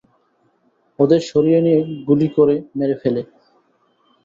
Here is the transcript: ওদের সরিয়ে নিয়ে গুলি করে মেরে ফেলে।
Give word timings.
ওদের 0.99 1.21
সরিয়ে 1.29 1.59
নিয়ে 1.61 1.79
গুলি 2.07 2.27
করে 2.37 2.55
মেরে 2.77 2.95
ফেলে। 3.01 3.21